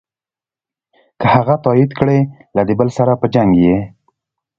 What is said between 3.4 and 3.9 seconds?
یې.